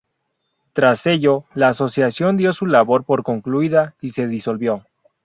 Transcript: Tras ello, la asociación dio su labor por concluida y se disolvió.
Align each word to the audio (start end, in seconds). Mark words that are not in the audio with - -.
Tras 0.73 1.05
ello, 1.05 1.45
la 1.53 1.67
asociación 1.69 2.35
dio 2.35 2.53
su 2.53 2.65
labor 2.65 3.03
por 3.05 3.21
concluida 3.21 3.93
y 4.01 4.09
se 4.09 4.25
disolvió. 4.25 4.83